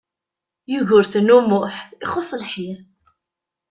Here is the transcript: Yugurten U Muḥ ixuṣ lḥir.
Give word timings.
Yugurten 0.71 1.33
U 1.35 1.39
Muḥ 1.47 1.75
ixuṣ 2.05 2.29
lḥir. 2.41 2.77